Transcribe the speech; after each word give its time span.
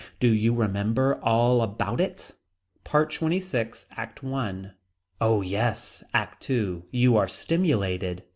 Do 0.19 0.29
you 0.29 0.55
remember 0.55 1.19
all 1.23 1.61
about 1.61 2.01
it. 2.01 2.31
PART 2.83 3.11
XXVI. 3.11 3.85
ACT 3.95 4.23
I. 4.23 4.71
Oh 5.23 5.43
yes. 5.43 6.03
ACT 6.11 6.49
II. 6.49 6.81
You 6.89 7.17
are 7.17 7.27
stimulated. 7.27 8.23